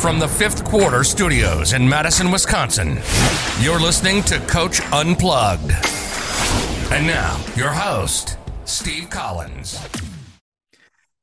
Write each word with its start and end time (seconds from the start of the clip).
From 0.00 0.18
the 0.18 0.26
fifth 0.26 0.64
quarter 0.64 1.04
studios 1.04 1.74
in 1.74 1.86
Madison, 1.86 2.30
Wisconsin, 2.30 2.98
you're 3.60 3.78
listening 3.78 4.22
to 4.22 4.38
Coach 4.46 4.80
Unplugged. 4.92 5.72
And 6.90 7.06
now, 7.06 7.38
your 7.54 7.68
host, 7.68 8.38
Steve 8.64 9.10
Collins. 9.10 9.78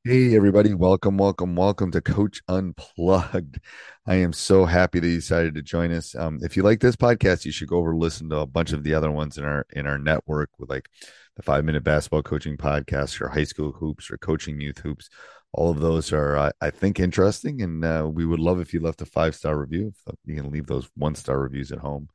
Hey, 0.03 0.35
everybody. 0.35 0.75
Welcome, 0.75 1.17
welcome, 1.17 1.55
welcome 1.55 1.89
to 1.89 2.01
Coach 2.01 2.43
Unplugged. 2.47 3.59
I 4.05 4.17
am 4.17 4.31
so 4.31 4.65
happy 4.65 4.99
that 4.99 5.07
you 5.07 5.15
decided 5.15 5.55
to 5.55 5.63
join 5.63 5.91
us. 5.91 6.13
Um, 6.13 6.37
if 6.43 6.55
you 6.55 6.61
like 6.61 6.79
this 6.79 6.95
podcast, 6.95 7.45
you 7.45 7.51
should 7.51 7.69
go 7.69 7.77
over 7.77 7.95
listen 7.95 8.29
to 8.29 8.37
a 8.37 8.45
bunch 8.45 8.73
of 8.73 8.83
the 8.83 8.93
other 8.93 9.09
ones 9.09 9.39
in 9.39 9.43
our 9.43 9.65
in 9.73 9.87
our 9.87 9.97
network 9.97 10.51
with 10.59 10.69
like 10.69 10.87
the 11.35 11.41
five 11.41 11.65
minute 11.65 11.83
basketball 11.83 12.21
coaching 12.21 12.57
podcast 12.57 13.19
or 13.21 13.29
high 13.29 13.43
school 13.43 13.71
hoops 13.71 14.11
or 14.11 14.17
coaching 14.19 14.61
youth 14.61 14.77
hoops 14.77 15.09
all 15.53 15.71
of 15.71 15.79
those 15.79 16.11
are 16.13 16.37
uh, 16.37 16.51
i 16.61 16.69
think 16.69 16.99
interesting 16.99 17.61
and 17.61 17.83
uh, 17.83 18.07
we 18.11 18.25
would 18.25 18.39
love 18.39 18.59
if 18.59 18.73
you 18.73 18.79
left 18.79 19.01
a 19.01 19.05
five 19.05 19.35
star 19.35 19.57
review 19.57 19.93
you 20.25 20.35
can 20.35 20.51
leave 20.51 20.67
those 20.67 20.89
one 20.95 21.15
star 21.15 21.39
reviews 21.39 21.71
at 21.71 21.79
home 21.79 22.07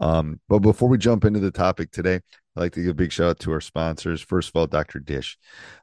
um, 0.00 0.40
but 0.48 0.60
before 0.60 0.88
we 0.88 0.98
jump 0.98 1.24
into 1.24 1.40
the 1.40 1.50
topic 1.50 1.90
today 1.90 2.20
i'd 2.56 2.60
like 2.60 2.72
to 2.72 2.82
give 2.82 2.90
a 2.90 2.94
big 2.94 3.12
shout 3.12 3.30
out 3.30 3.38
to 3.40 3.52
our 3.52 3.60
sponsors. 3.60 4.20
First 4.20 4.48
of 4.48 4.56
all 4.56 4.66
dr 4.66 4.98
dish. 5.00 5.38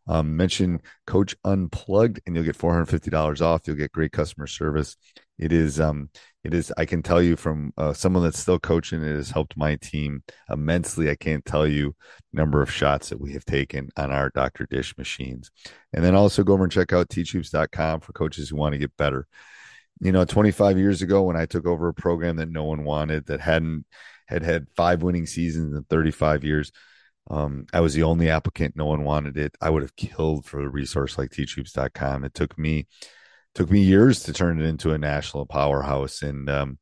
Um, 0.07 0.35
mention 0.35 0.81
coach 1.05 1.35
unplugged 1.43 2.21
and 2.25 2.35
you'll 2.35 2.45
get 2.45 2.57
$450 2.57 3.41
off. 3.41 3.61
You'll 3.67 3.77
get 3.77 3.91
great 3.91 4.11
customer 4.11 4.47
service. 4.47 4.97
It 5.37 5.51
is 5.51 5.79
um 5.79 6.09
it 6.43 6.53
is 6.53 6.71
i 6.77 6.85
can 6.85 7.01
tell 7.01 7.21
you 7.21 7.35
from 7.35 7.73
uh, 7.77 7.93
someone 7.93 8.21
that's 8.23 8.37
still 8.37 8.59
coaching 8.59 9.01
it 9.01 9.15
has 9.15 9.31
helped 9.31 9.57
my 9.57 9.75
team 9.77 10.23
immensely. 10.49 11.09
I 11.09 11.15
can't 11.15 11.45
tell 11.45 11.67
you 11.67 11.95
number 12.31 12.61
of 12.61 12.71
shots 12.71 13.09
that 13.09 13.21
we 13.21 13.33
have 13.33 13.45
taken 13.45 13.89
on 13.97 14.11
our 14.11 14.29
dr 14.29 14.65
dish 14.67 14.97
machines. 14.97 15.51
And 15.93 16.03
then 16.03 16.15
also 16.15 16.43
go 16.43 16.53
over 16.53 16.63
and 16.63 16.71
check 16.71 16.93
out 16.93 17.09
teachhoops.com 17.09 18.01
for 18.01 18.13
coaches 18.13 18.49
who 18.49 18.57
want 18.57 18.73
to 18.73 18.79
get 18.79 18.95
better 18.97 19.27
you 19.99 20.11
know 20.11 20.25
25 20.25 20.77
years 20.77 21.01
ago 21.01 21.23
when 21.23 21.37
i 21.37 21.45
took 21.45 21.65
over 21.65 21.87
a 21.87 21.93
program 21.93 22.37
that 22.37 22.49
no 22.49 22.63
one 22.63 22.83
wanted 22.83 23.25
that 23.27 23.39
hadn't 23.39 23.85
had 24.27 24.43
had 24.43 24.67
five 24.75 25.03
winning 25.03 25.25
seasons 25.25 25.75
in 25.75 25.83
35 25.83 26.43
years 26.43 26.71
um, 27.29 27.65
I 27.71 27.79
was 27.79 27.93
the 27.93 28.03
only 28.03 28.29
applicant. 28.29 28.75
No 28.75 28.85
one 28.85 29.03
wanted 29.03 29.37
it. 29.37 29.55
I 29.61 29.69
would 29.69 29.81
have 29.81 29.95
killed 29.95 30.45
for 30.45 30.61
a 30.61 30.69
resource 30.69 31.17
like 31.17 31.31
teachhoops.com. 31.31 32.23
It 32.23 32.33
took 32.33 32.57
me 32.57 32.87
took 33.55 33.69
me 33.69 33.81
years 33.81 34.23
to 34.23 34.33
turn 34.33 34.59
it 34.59 34.65
into 34.65 34.93
a 34.93 34.97
national 34.97 35.45
powerhouse 35.45 36.23
and 36.23 36.49
um, 36.49 36.79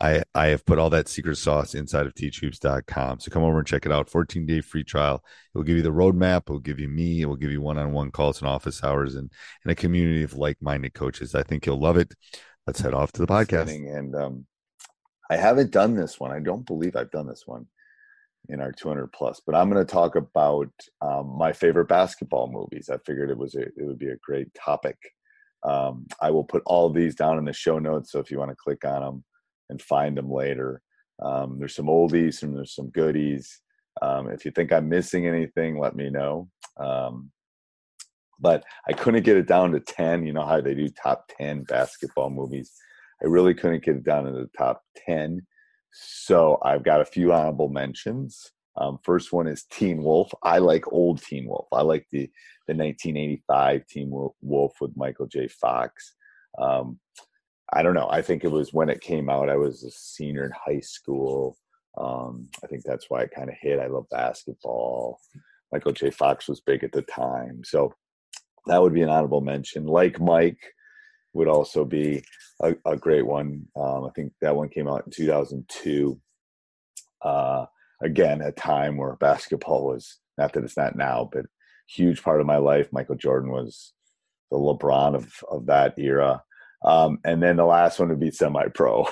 I, 0.00 0.22
I 0.34 0.48
have 0.48 0.66
put 0.66 0.78
all 0.78 0.90
that 0.90 1.08
secret 1.08 1.36
sauce 1.36 1.74
inside 1.74 2.06
of 2.06 2.14
teachhoops.com. 2.14 3.20
So 3.20 3.30
come 3.30 3.42
over 3.42 3.58
and 3.58 3.66
check 3.66 3.86
it 3.86 3.92
out. 3.92 4.10
14 4.10 4.44
day 4.44 4.60
free 4.60 4.84
trial. 4.84 5.24
It 5.54 5.58
will 5.58 5.64
give 5.64 5.76
you 5.76 5.82
the 5.82 5.90
roadmap. 5.90 6.42
It 6.42 6.50
will 6.50 6.58
give 6.58 6.78
you 6.78 6.88
me. 6.88 7.22
It 7.22 7.26
will 7.26 7.36
give 7.36 7.50
you 7.50 7.62
one 7.62 7.78
on 7.78 7.92
one 7.92 8.10
calls 8.10 8.40
and 8.40 8.48
office 8.48 8.84
hours 8.84 9.14
and, 9.14 9.30
and 9.64 9.72
a 9.72 9.74
community 9.74 10.22
of 10.22 10.34
like 10.34 10.60
minded 10.60 10.94
coaches. 10.94 11.34
I 11.34 11.42
think 11.42 11.64
you'll 11.64 11.80
love 11.80 11.96
it. 11.96 12.14
Let's 12.66 12.80
head 12.80 12.94
off 12.94 13.12
to 13.12 13.20
the 13.20 13.26
podcast. 13.26 13.68
And 13.70 14.14
um, 14.14 14.46
I 15.30 15.36
haven't 15.36 15.70
done 15.70 15.94
this 15.94 16.20
one. 16.20 16.30
I 16.30 16.40
don't 16.40 16.66
believe 16.66 16.96
I've 16.96 17.10
done 17.10 17.26
this 17.26 17.44
one 17.46 17.66
in 18.48 18.60
our 18.60 18.72
200 18.72 19.12
plus, 19.12 19.40
but 19.44 19.54
I'm 19.54 19.70
going 19.70 19.84
to 19.84 19.90
talk 19.90 20.14
about 20.14 20.70
um, 21.00 21.36
my 21.38 21.52
favorite 21.52 21.88
basketball 21.88 22.48
movies. 22.48 22.90
I 22.90 22.98
figured 22.98 23.30
it 23.30 23.38
was 23.38 23.54
a, 23.54 23.62
it 23.62 23.74
would 23.86 23.98
be 23.98 24.10
a 24.10 24.16
great 24.16 24.54
topic 24.54 24.98
um, 25.66 26.06
I 26.20 26.30
will 26.30 26.44
put 26.44 26.62
all 26.64 26.86
of 26.86 26.94
these 26.94 27.14
down 27.14 27.38
in 27.38 27.44
the 27.44 27.52
show 27.52 27.78
notes. 27.78 28.12
So 28.12 28.20
if 28.20 28.30
you 28.30 28.38
want 28.38 28.50
to 28.50 28.56
click 28.56 28.84
on 28.84 29.02
them 29.02 29.24
and 29.70 29.80
find 29.80 30.16
them 30.16 30.30
later, 30.30 30.82
um, 31.22 31.58
there's 31.58 31.74
some 31.74 31.86
oldies 31.86 32.42
and 32.42 32.56
there's 32.56 32.74
some 32.74 32.90
goodies. 32.90 33.60
Um, 34.02 34.30
if 34.30 34.44
you 34.44 34.50
think 34.50 34.72
I'm 34.72 34.88
missing 34.88 35.26
anything, 35.26 35.78
let 35.78 35.96
me 35.96 36.10
know. 36.10 36.48
Um, 36.78 37.30
but 38.38 38.64
I 38.86 38.92
couldn't 38.92 39.24
get 39.24 39.38
it 39.38 39.48
down 39.48 39.72
to 39.72 39.80
10. 39.80 40.26
You 40.26 40.32
know 40.32 40.44
how 40.44 40.60
they 40.60 40.74
do 40.74 40.88
top 40.90 41.30
10 41.38 41.64
basketball 41.64 42.30
movies. 42.30 42.72
I 43.22 43.26
really 43.26 43.54
couldn't 43.54 43.84
get 43.84 43.96
it 43.96 44.04
down 44.04 44.24
to 44.24 44.32
the 44.32 44.50
top 44.56 44.82
10. 45.06 45.46
So 45.92 46.58
I've 46.62 46.84
got 46.84 47.00
a 47.00 47.06
few 47.06 47.32
honorable 47.32 47.70
mentions. 47.70 48.52
Um, 48.78 48.98
first 49.02 49.32
one 49.32 49.46
is 49.46 49.64
Teen 49.70 50.02
Wolf. 50.02 50.30
I 50.42 50.58
like 50.58 50.92
old 50.92 51.22
Teen 51.22 51.48
Wolf. 51.48 51.66
I 51.72 51.82
like 51.82 52.06
the 52.12 52.30
the 52.66 52.74
1985 52.74 53.86
Teen 53.86 54.10
Wolf 54.10 54.74
with 54.80 54.96
Michael 54.96 55.26
J. 55.26 55.48
Fox. 55.48 56.14
Um, 56.58 56.98
I 57.72 57.82
don't 57.82 57.94
know. 57.94 58.08
I 58.10 58.22
think 58.22 58.44
it 58.44 58.50
was 58.50 58.72
when 58.72 58.88
it 58.88 59.00
came 59.00 59.28
out. 59.28 59.50
I 59.50 59.56
was 59.56 59.82
a 59.82 59.90
senior 59.90 60.44
in 60.44 60.52
high 60.52 60.80
school. 60.80 61.56
Um, 61.98 62.48
I 62.62 62.66
think 62.66 62.84
that's 62.84 63.06
why 63.08 63.22
it 63.22 63.32
kind 63.34 63.48
of 63.48 63.56
hit. 63.60 63.80
I 63.80 63.86
love 63.86 64.06
basketball. 64.10 65.18
Michael 65.72 65.92
J. 65.92 66.10
Fox 66.10 66.48
was 66.48 66.60
big 66.60 66.84
at 66.84 66.92
the 66.92 67.02
time, 67.02 67.62
so 67.64 67.92
that 68.66 68.80
would 68.80 68.94
be 68.94 69.02
an 69.02 69.08
honorable 69.08 69.40
mention. 69.40 69.86
Like 69.86 70.20
Mike 70.20 70.60
would 71.32 71.48
also 71.48 71.84
be 71.84 72.22
a, 72.62 72.74
a 72.84 72.96
great 72.96 73.26
one. 73.26 73.66
Um, 73.76 74.04
I 74.04 74.10
think 74.14 74.32
that 74.40 74.56
one 74.56 74.68
came 74.68 74.88
out 74.88 75.04
in 75.06 75.12
2002. 75.12 76.20
Uh, 77.22 77.66
again, 78.02 78.40
a 78.42 78.52
time 78.52 78.96
where 78.96 79.16
basketball 79.16 79.86
was 79.86 80.18
not 80.38 80.52
that 80.52 80.64
it's 80.64 80.76
not 80.76 80.96
now, 80.96 81.28
but 81.32 81.46
huge 81.88 82.22
part 82.22 82.40
of 82.40 82.46
my 82.46 82.58
life. 82.58 82.92
Michael 82.92 83.16
Jordan 83.16 83.50
was 83.50 83.92
the 84.50 84.56
LeBron 84.56 85.14
of 85.14 85.32
of 85.50 85.66
that 85.66 85.98
era. 85.98 86.42
Um, 86.86 87.18
and 87.24 87.42
then 87.42 87.56
the 87.56 87.64
last 87.64 87.98
one 87.98 88.08
would 88.08 88.20
be 88.20 88.30
semi 88.30 88.68
pro. 88.68 89.06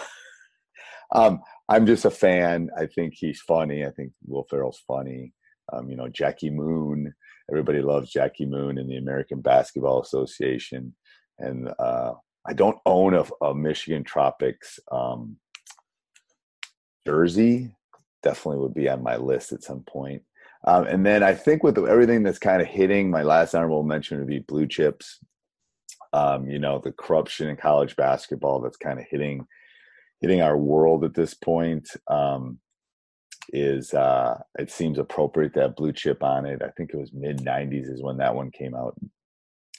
um, 1.15 1.41
I'm 1.69 1.87
just 1.87 2.05
a 2.05 2.11
fan. 2.11 2.71
I 2.79 2.87
think 2.87 3.15
he's 3.17 3.41
funny. 3.41 3.85
I 3.85 3.91
think 3.91 4.13
Will 4.27 4.47
Ferrell's 4.49 4.83
funny. 4.87 5.33
Um, 5.73 5.91
you 5.91 5.97
know, 5.97 6.09
Jackie 6.09 6.51
Moon. 6.51 7.13
Everybody 7.51 7.83
loves 7.83 8.11
Jackie 8.11 8.47
Moon 8.47 8.79
in 8.79 8.89
the 8.89 8.97
American 8.97 9.41
Basketball 9.41 10.01
Association. 10.01 10.95
And 11.39 11.71
uh, 11.79 12.13
I 12.47 12.53
don't 12.53 12.79
own 12.87 13.15
a, 13.15 13.25
a 13.45 13.55
Michigan 13.55 14.05
Tropics 14.05 14.79
um, 14.93 15.37
jersey. 17.07 17.75
Definitely 18.23 18.61
would 18.61 18.75
be 18.75 18.89
on 18.89 19.03
my 19.03 19.17
list 19.17 19.53
at 19.53 19.63
some 19.63 19.81
point. 19.81 20.23
Um, 20.67 20.87
and 20.87 21.05
then 21.05 21.23
I 21.23 21.35
think 21.35 21.63
with 21.63 21.77
everything 21.79 22.23
that's 22.23 22.39
kind 22.39 22.63
of 22.63 22.69
hitting, 22.69 23.11
my 23.11 23.23
last 23.23 23.55
honorable 23.55 23.83
mention 23.83 24.19
would 24.19 24.29
be 24.29 24.39
blue 24.39 24.67
chips. 24.67 25.19
Um, 26.15 26.49
you 26.49 26.61
know, 26.61 26.79
the 26.79 26.93
corruption 26.93 27.49
in 27.49 27.57
college 27.57 27.97
basketball 27.97 28.61
that's 28.61 28.77
kind 28.77 29.01
of 29.01 29.05
hitting 29.11 29.47
hitting 30.21 30.41
our 30.41 30.57
world 30.57 31.05
at 31.05 31.13
this 31.13 31.35
point 31.35 31.89
um, 32.09 32.59
is 33.53 33.93
uh, 33.93 34.39
it 34.59 34.71
seems 34.71 34.99
appropriate 34.99 35.55
to 35.55 35.63
have 35.63 35.77
blue 35.77 35.93
chip 35.93 36.23
on 36.23 36.47
it. 36.47 36.63
I 36.63 36.69
think 36.77 36.91
it 36.93 36.99
was 36.99 37.13
mid 37.13 37.39
'90s 37.39 37.93
is 37.93 38.01
when 38.01 38.19
that 38.19 38.35
one 38.35 38.53
came 38.53 38.77
out. 38.77 38.95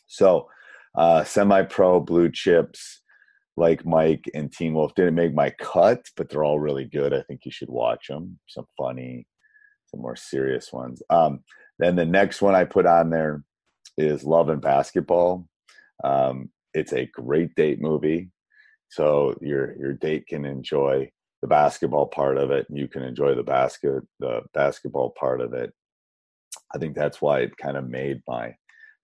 So, 0.07 0.49
uh, 0.93 1.23
semi-pro 1.23 2.01
blue 2.01 2.29
chips 2.29 3.01
like 3.57 3.85
Mike 3.85 4.29
and 4.33 4.51
Teen 4.51 4.73
Wolf 4.73 4.93
didn't 4.93 5.15
make 5.15 5.33
my 5.33 5.51
cut, 5.51 6.05
but 6.17 6.29
they're 6.29 6.43
all 6.43 6.59
really 6.59 6.85
good. 6.85 7.13
I 7.13 7.21
think 7.21 7.45
you 7.45 7.51
should 7.51 7.69
watch 7.69 8.07
them. 8.07 8.37
Some 8.47 8.67
funny, 8.77 9.25
some 9.87 10.01
more 10.01 10.17
serious 10.17 10.73
ones. 10.73 11.01
Um, 11.09 11.45
then 11.79 11.95
the 11.95 12.05
next 12.05 12.41
one 12.41 12.55
I 12.55 12.65
put 12.65 12.85
on 12.85 13.09
there 13.09 13.43
is 13.97 14.25
Love 14.25 14.49
and 14.49 14.61
Basketball. 14.61 15.47
Um, 16.03 16.49
it's 16.73 16.93
a 16.93 17.05
great 17.05 17.55
date 17.55 17.81
movie, 17.81 18.29
so 18.89 19.35
your 19.41 19.77
your 19.77 19.93
date 19.93 20.27
can 20.27 20.45
enjoy 20.45 21.09
the 21.41 21.47
basketball 21.47 22.07
part 22.07 22.37
of 22.37 22.51
it, 22.51 22.65
and 22.69 22.77
you 22.77 22.87
can 22.87 23.03
enjoy 23.03 23.35
the 23.35 23.43
basket 23.43 24.03
the 24.19 24.41
basketball 24.53 25.13
part 25.19 25.41
of 25.41 25.53
it. 25.53 25.73
I 26.73 26.77
think 26.77 26.95
that's 26.95 27.21
why 27.21 27.41
it 27.41 27.57
kind 27.57 27.77
of 27.77 27.89
made 27.89 28.21
my 28.27 28.55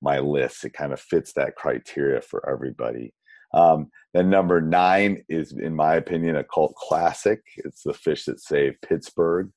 my 0.02 0.20
list. 0.20 0.66
It 0.66 0.74
kind 0.74 0.94
of 0.94 1.00
fits 1.00 1.34
that 1.34 1.56
criteria 1.56 2.22
for 2.22 2.48
everybody. 2.50 3.14
Um, 3.54 3.90
then 4.14 4.30
number 4.30 4.62
nine 4.62 5.24
is, 5.30 5.52
in 5.52 5.76
my 5.76 5.96
opinion, 5.96 6.38
a 6.38 6.44
cult 6.44 6.74
classic. 6.76 7.42
It's 7.58 7.84
The 7.84 7.94
Fish 7.94 8.26
That 8.26 8.40
Saved 8.40 8.78
Pittsburgh. 8.82 9.52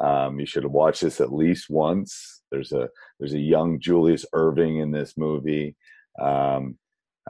Um, 0.00 0.40
you 0.40 0.46
should 0.46 0.66
watch 0.66 1.00
this 1.00 1.20
at 1.20 1.32
least 1.32 1.70
once. 1.70 2.42
There's 2.50 2.72
a 2.72 2.88
there's 3.18 3.34
a 3.34 3.38
young 3.38 3.80
Julius 3.80 4.24
Erving 4.34 4.82
in 4.82 4.90
this 4.90 5.14
movie. 5.16 5.76
Um, 6.20 6.78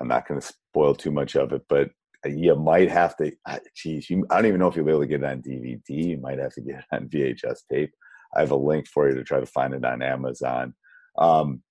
I'm 0.00 0.08
not 0.08 0.26
going 0.26 0.40
to 0.40 0.46
spoil 0.46 0.94
too 0.94 1.10
much 1.10 1.36
of 1.36 1.52
it, 1.52 1.62
but 1.68 1.90
you 2.24 2.54
might 2.56 2.90
have 2.90 3.16
to. 3.18 3.32
Geez, 3.76 4.10
you, 4.10 4.26
I 4.30 4.36
don't 4.36 4.46
even 4.46 4.60
know 4.60 4.68
if 4.68 4.76
you'll 4.76 4.84
be 4.84 4.90
able 4.90 5.02
to 5.02 5.06
get 5.06 5.22
it 5.22 5.26
on 5.26 5.42
DVD. 5.42 5.80
You 5.88 6.18
might 6.18 6.38
have 6.38 6.54
to 6.54 6.60
get 6.60 6.80
it 6.80 6.84
on 6.92 7.08
VHS 7.12 7.60
tape. 7.70 7.92
I 8.36 8.40
have 8.40 8.50
a 8.50 8.56
link 8.56 8.88
for 8.88 9.08
you 9.08 9.14
to 9.14 9.24
try 9.24 9.40
to 9.40 9.46
find 9.46 9.74
it 9.74 9.84
on 9.84 10.02
Amazon. 10.02 10.74
Um, 11.18 11.62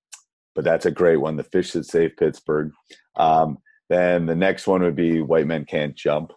but 0.55 0.63
that's 0.63 0.85
a 0.85 0.91
great 0.91 1.17
one. 1.17 1.35
The 1.35 1.43
Fish 1.43 1.71
That 1.71 1.85
Saved 1.85 2.17
Pittsburgh. 2.17 2.71
Um, 3.15 3.57
then 3.89 4.25
the 4.25 4.35
next 4.35 4.67
one 4.67 4.81
would 4.81 4.95
be 4.95 5.21
White 5.21 5.47
Men 5.47 5.65
Can't 5.65 5.95
Jump. 5.95 6.31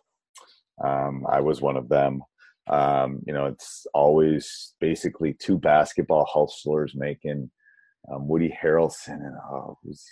Um, 0.84 1.24
I 1.30 1.40
was 1.40 1.60
one 1.60 1.76
of 1.76 1.88
them. 1.88 2.22
Um, 2.68 3.20
you 3.26 3.32
know, 3.32 3.46
it's 3.46 3.86
always 3.94 4.74
basically 4.80 5.34
two 5.34 5.58
basketball 5.58 6.26
hustlers 6.28 6.94
making 6.96 7.50
um, 8.12 8.26
Woody 8.26 8.56
Harrelson 8.62 9.14
and 9.14 9.36
oh, 9.50 9.78
who's 9.82 10.04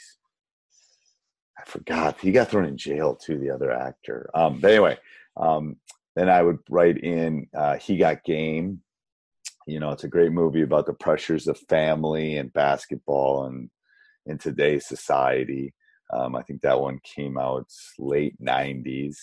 I 1.58 1.64
forgot 1.64 2.20
he 2.20 2.32
got 2.32 2.48
thrown 2.48 2.66
in 2.66 2.76
jail 2.76 3.14
too. 3.14 3.38
The 3.38 3.50
other 3.50 3.70
actor, 3.70 4.30
um, 4.34 4.60
but 4.60 4.70
anyway, 4.70 4.98
um, 5.36 5.76
then 6.16 6.28
I 6.28 6.42
would 6.42 6.58
write 6.68 6.98
in 6.98 7.46
uh, 7.54 7.76
He 7.76 7.96
Got 7.96 8.24
Game. 8.24 8.80
You 9.66 9.80
know, 9.80 9.90
it's 9.90 10.04
a 10.04 10.08
great 10.08 10.32
movie 10.32 10.62
about 10.62 10.86
the 10.86 10.92
pressures 10.92 11.48
of 11.48 11.58
family 11.68 12.36
and 12.36 12.52
basketball 12.52 13.46
and 13.46 13.70
in 14.26 14.38
today's 14.38 14.86
society. 14.86 15.74
Um, 16.12 16.36
I 16.36 16.42
think 16.42 16.60
that 16.62 16.80
one 16.80 17.00
came 17.02 17.38
out 17.38 17.66
late 17.98 18.34
'90s. 18.42 19.16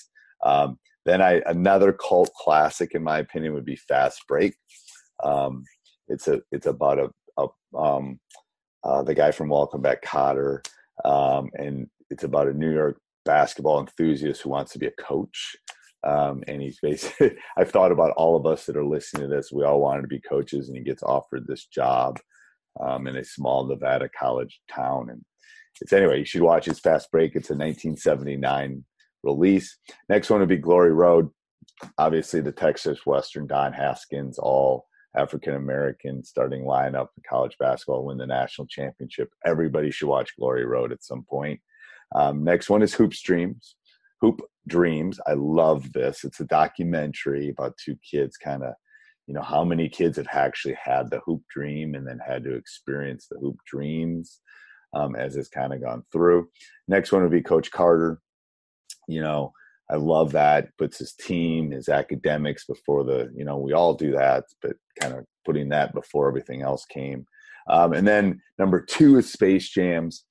Um, 0.44 0.80
then 1.06 1.22
I 1.22 1.42
another 1.46 1.94
cult 1.94 2.32
classic, 2.34 2.94
in 2.94 3.04
my 3.04 3.20
opinion, 3.20 3.54
would 3.54 3.66
be 3.66 3.76
Fast 3.76 4.24
Break. 4.28 4.56
Um, 5.24 5.64
it's 6.08 6.28
a 6.28 6.42
it's 6.52 6.66
about 6.66 7.00
a, 7.00 7.10
a 7.38 7.78
um, 7.78 8.20
uh, 8.84 9.04
the 9.04 9.16
guy 9.16 9.32
from 9.32 9.50
Welcome 9.50 9.82
Back, 9.82 10.04
Kotter, 10.04 10.66
um, 11.06 11.50
and 11.54 11.88
it's 12.10 12.24
about 12.24 12.48
a 12.48 12.54
New 12.54 12.72
York 12.72 13.00
basketball 13.26 13.80
enthusiast 13.80 14.42
who 14.42 14.50
wants 14.50 14.74
to 14.74 14.80
be 14.80 14.88
a 14.88 15.02
coach. 15.02 15.56
Um, 16.04 16.44
and 16.48 16.62
he's 16.62 16.80
basically 16.82 17.36
I've 17.58 17.72
thought 17.72 17.92
about 17.92 18.12
all 18.18 18.36
of 18.36 18.46
us 18.46 18.66
that 18.66 18.78
are 18.78 18.86
listening 18.86 19.30
to 19.30 19.36
this. 19.36 19.52
We 19.52 19.64
all 19.64 19.82
wanted 19.82 20.02
to 20.02 20.08
be 20.08 20.20
coaches, 20.20 20.68
and 20.68 20.78
he 20.78 20.84
gets 20.84 21.04
offered 21.04 21.46
this 21.48 21.66
job 21.66 22.20
um, 22.80 23.08
in 23.08 23.16
a 23.18 23.24
small 23.24 23.66
Nevada 23.66 24.10
college 24.18 24.62
town. 24.74 25.10
And 25.10 25.24
it's 25.80 25.94
anyway, 25.94 26.20
you 26.20 26.26
should 26.26 26.42
watch 26.42 26.66
his 26.66 26.80
Fast 26.80 27.12
Break. 27.12 27.36
It's 27.36 27.50
a 27.50 27.54
1979 27.54 28.84
release. 29.24 29.78
Next 30.10 30.30
one 30.30 30.40
would 30.40 30.50
be 30.50 30.58
Glory 30.58 30.92
Road. 30.92 31.30
Obviously, 31.98 32.42
the 32.42 32.52
Texas 32.52 33.06
Western 33.06 33.48
Don 33.48 33.74
Haskins, 33.74 34.38
all 34.38 34.88
African 35.16 35.56
American 35.56 36.24
starting 36.24 36.64
lineup 36.64 37.08
in 37.18 37.24
college 37.28 37.58
basketball, 37.60 38.06
win 38.06 38.18
the 38.18 38.28
national 38.28 38.68
championship. 38.68 39.30
Everybody 39.46 39.92
should 39.92 40.08
watch 40.08 40.36
Glory 40.38 40.66
Road 40.66 40.92
at 40.92 41.04
some 41.04 41.24
point. 41.24 41.60
Um, 42.16 42.44
next 42.44 42.70
one 42.70 42.82
is 42.82 42.94
Hoop 42.94 43.12
Dreams. 43.12 43.76
Hoop 44.22 44.42
Dreams. 44.68 45.20
I 45.28 45.34
love 45.34 45.92
this. 45.94 46.24
It's 46.24 46.40
a 46.40 46.46
documentary 46.46 47.50
about 47.50 47.78
two 47.84 47.98
kids, 48.10 48.38
kind 48.38 48.64
of, 48.64 48.74
you 49.28 49.34
know, 49.34 49.42
how 49.42 49.64
many 49.64 49.90
kids 49.90 50.18
have 50.18 50.28
actually 50.32 50.78
had 50.82 51.10
the 51.10 51.20
hoop 51.26 51.42
dream 51.50 51.96
and 51.96 52.08
then 52.08 52.20
had 52.26 52.44
to 52.44 52.56
experience 52.56 53.28
the 53.30 53.40
hoop 53.40 53.58
dreams 53.66 54.40
um, 54.94 55.16
as 55.16 55.36
it's 55.36 55.50
kind 55.50 55.74
of 55.74 55.82
gone 55.82 56.04
through. 56.12 56.50
Next 56.88 57.12
one 57.12 57.24
would 57.24 57.32
be 57.32 57.42
Coach 57.42 57.72
Carter 57.72 58.22
you 59.08 59.22
know, 59.22 59.54
I 59.92 59.96
love 59.96 60.32
that. 60.32 60.70
Puts 60.78 61.00
his 61.00 61.14
team, 61.14 61.72
his 61.72 61.90
academics 61.90 62.66
before 62.66 63.04
the, 63.04 63.32
you 63.36 63.44
know, 63.44 63.58
we 63.58 63.74
all 63.74 63.94
do 63.94 64.12
that, 64.12 64.46
but 64.62 64.74
kind 65.00 65.14
of 65.14 65.26
putting 65.46 65.70
that 65.70 65.94
before 65.94 66.28
everything 66.28 66.62
else 66.62 66.86
came. 66.86 67.26
Um, 67.70 67.94
and 67.94 68.08
then 68.08 68.42
number 68.58 68.82
two 68.82 69.18
is 69.18 69.32
Space 69.32 69.70
Jams. 69.70 70.26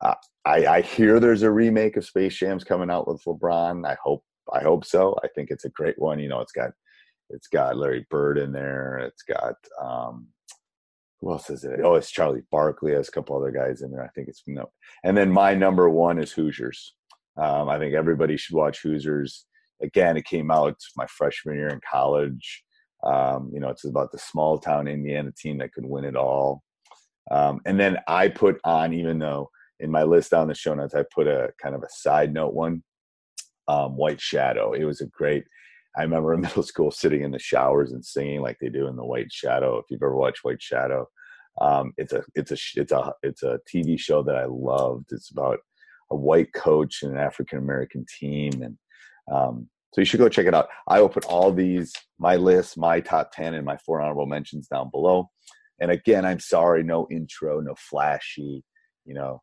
Uh, 0.00 0.14
I, 0.44 0.66
I 0.66 0.80
hear 0.80 1.18
there's 1.18 1.42
a 1.42 1.50
remake 1.50 1.96
of 1.96 2.06
Space 2.06 2.36
Jams 2.36 2.64
coming 2.64 2.90
out 2.90 3.08
with 3.08 3.22
LeBron. 3.24 3.86
I 3.86 3.96
hope 4.02 4.22
I 4.52 4.62
hope 4.62 4.84
so. 4.84 5.16
I 5.24 5.28
think 5.34 5.50
it's 5.50 5.64
a 5.64 5.70
great 5.70 5.98
one. 5.98 6.20
You 6.20 6.28
know, 6.28 6.40
it's 6.40 6.52
got 6.52 6.70
it's 7.30 7.48
got 7.48 7.76
Larry 7.76 8.06
Bird 8.10 8.38
in 8.38 8.52
there. 8.52 8.98
It's 8.98 9.22
got 9.22 9.54
um, 9.82 10.28
who 11.20 11.32
else 11.32 11.50
is 11.50 11.64
it? 11.64 11.80
Oh, 11.82 11.94
it's 11.94 12.10
Charlie 12.10 12.44
Barkley. 12.52 12.92
Has 12.92 13.08
a 13.08 13.12
couple 13.12 13.36
other 13.36 13.50
guys 13.50 13.82
in 13.82 13.90
there. 13.90 14.04
I 14.04 14.08
think 14.08 14.28
it's 14.28 14.42
no. 14.46 14.70
And 15.02 15.16
then 15.16 15.30
my 15.30 15.54
number 15.54 15.88
one 15.90 16.18
is 16.18 16.32
Hoosiers. 16.32 16.94
Um, 17.38 17.68
I 17.68 17.78
think 17.78 17.94
everybody 17.94 18.36
should 18.36 18.56
watch 18.56 18.82
Hoosiers. 18.82 19.46
Again, 19.82 20.16
it 20.16 20.24
came 20.24 20.50
out 20.50 20.76
my 20.96 21.06
freshman 21.06 21.56
year 21.56 21.68
in 21.68 21.80
college. 21.88 22.64
Um, 23.04 23.50
you 23.52 23.60
know, 23.60 23.68
it's 23.68 23.84
about 23.84 24.10
the 24.10 24.18
small 24.18 24.58
town 24.58 24.88
Indiana 24.88 25.32
team 25.36 25.58
that 25.58 25.72
could 25.72 25.84
win 25.84 26.04
it 26.04 26.16
all. 26.16 26.62
Um, 27.30 27.60
and 27.66 27.78
then 27.78 27.98
I 28.08 28.28
put 28.28 28.60
on, 28.64 28.92
even 28.92 29.18
though 29.18 29.50
in 29.80 29.90
my 29.90 30.04
list 30.04 30.32
on 30.32 30.48
the 30.48 30.54
show 30.54 30.74
notes, 30.74 30.94
I 30.94 31.04
put 31.14 31.26
a 31.26 31.52
kind 31.62 31.74
of 31.74 31.82
a 31.82 31.88
side 31.90 32.32
note 32.32 32.54
one, 32.54 32.82
um, 33.68 33.96
White 33.96 34.20
Shadow. 34.20 34.72
It 34.72 34.84
was 34.84 35.00
a 35.00 35.06
great. 35.06 35.44
I 35.98 36.02
remember 36.02 36.34
in 36.34 36.40
middle 36.42 36.62
school 36.62 36.90
sitting 36.90 37.22
in 37.22 37.30
the 37.30 37.38
showers 37.38 37.92
and 37.92 38.04
singing 38.04 38.40
like 38.40 38.58
they 38.60 38.68
do 38.68 38.86
in 38.86 38.96
the 38.96 39.04
White 39.04 39.32
Shadow. 39.32 39.78
If 39.78 39.86
you've 39.90 40.02
ever 40.02 40.16
watched 40.16 40.44
White 40.44 40.62
Shadow, 40.62 41.08
um, 41.60 41.92
it's 41.96 42.12
a 42.12 42.22
it's 42.34 42.52
a 42.52 42.56
it's 42.80 42.92
a 42.92 43.12
it's 43.22 43.42
a 43.42 43.58
TV 43.72 43.98
show 43.98 44.22
that 44.22 44.36
I 44.36 44.46
loved. 44.46 45.12
It's 45.12 45.30
about 45.30 45.58
a 46.10 46.16
white 46.16 46.52
coach 46.52 47.02
and 47.02 47.12
an 47.12 47.18
African 47.18 47.58
American 47.58 48.04
team, 48.18 48.62
and 48.62 48.78
um, 49.30 49.68
so 49.92 50.00
you 50.00 50.04
should 50.04 50.20
go 50.20 50.28
check 50.28 50.46
it 50.46 50.54
out. 50.54 50.68
I 50.88 51.00
will 51.00 51.08
put 51.08 51.24
all 51.24 51.52
these 51.52 51.92
my 52.18 52.36
list, 52.36 52.78
my 52.78 53.00
top 53.00 53.32
ten, 53.32 53.54
and 53.54 53.64
my 53.64 53.76
four 53.78 54.00
honorable 54.00 54.26
mentions 54.26 54.68
down 54.68 54.90
below. 54.90 55.30
And 55.80 55.90
again, 55.90 56.24
I'm 56.24 56.40
sorry, 56.40 56.82
no 56.82 57.06
intro, 57.10 57.60
no 57.60 57.74
flashy, 57.76 58.64
you 59.04 59.14
know, 59.14 59.42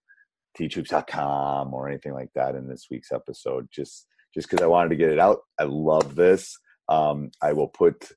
teachhoops.com 0.57 1.73
or 1.73 1.87
anything 1.87 2.13
like 2.13 2.29
that 2.35 2.55
in 2.55 2.67
this 2.67 2.87
week's 2.89 3.11
episode. 3.11 3.67
Just 3.71 4.07
just 4.33 4.49
because 4.49 4.63
I 4.63 4.67
wanted 4.67 4.89
to 4.89 4.95
get 4.95 5.09
it 5.09 5.19
out. 5.19 5.41
I 5.59 5.63
love 5.63 6.15
this. 6.15 6.57
Um, 6.89 7.31
I 7.41 7.53
will 7.53 7.67
put 7.67 8.11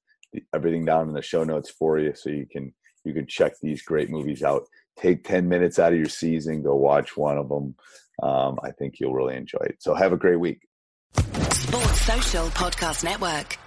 everything 0.54 0.84
down 0.84 1.08
in 1.08 1.14
the 1.14 1.22
show 1.22 1.44
notes 1.44 1.70
for 1.70 1.99
you 1.99 2.14
so 2.14 2.31
you 2.31 2.46
can 2.50 2.75
you 3.04 3.14
can 3.14 3.26
check 3.26 3.54
these 3.62 3.82
great 3.82 4.10
movies 4.10 4.42
out. 4.42 4.64
Take 4.99 5.25
10 5.25 5.49
minutes 5.49 5.78
out 5.78 5.92
of 5.92 5.99
your 5.99 6.08
season, 6.08 6.62
go 6.62 6.75
watch 6.75 7.16
one 7.16 7.38
of 7.38 7.49
them 7.49 7.76
um, 8.22 8.58
I 8.62 8.70
think 8.70 9.00
you'll 9.00 9.14
really 9.14 9.36
enjoy 9.36 9.62
it. 9.62 9.76
So 9.80 9.94
have 9.94 10.12
a 10.12 10.16
great 10.16 10.40
week. 10.40 10.60
Sports 11.14 12.00
Social 12.02 12.46
Podcast 12.49 13.04
Network. 13.04 13.58